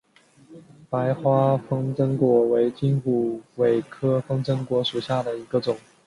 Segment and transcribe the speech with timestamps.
[0.89, 5.77] 白花风筝果为金虎尾科风筝果属下的一个种。